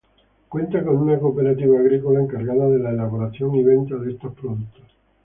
Cuenta 0.49 0.83
con 0.83 0.97
una 0.97 1.19
cooperativa 1.19 1.77
agrícola 1.77 2.21
encargada 2.23 2.67
de 2.69 2.79
la 2.79 2.89
elaboración 2.89 3.53
y 3.53 3.63
venta 3.63 3.97
de 3.97 4.13
estos 4.13 4.33
productos. 4.33 4.87